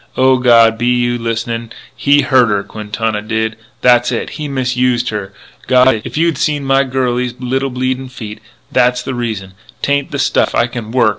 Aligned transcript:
O 0.17 0.37
God, 0.39 0.79
be 0.79 0.87
you 0.87 1.19
listenin'? 1.19 1.71
He 1.95 2.21
hurt 2.21 2.49
her, 2.49 2.63
Quintana 2.63 3.21
did. 3.21 3.55
That's 3.81 4.11
it. 4.11 4.31
He 4.31 4.47
misused 4.47 5.09
her.... 5.09 5.31
God, 5.67 6.01
if 6.03 6.17
you 6.17 6.25
had 6.25 6.39
seen 6.39 6.65
my 6.65 6.83
girlie's 6.85 7.35
little 7.39 7.69
bleeding 7.69 8.09
feet! 8.09 8.39
That's 8.71 9.03
the 9.03 9.13
reason.... 9.13 9.53
'Tain't 9.83 10.09
the 10.09 10.17
stuff. 10.17 10.55
I 10.55 10.65
can 10.65 10.89
work. 10.91 11.09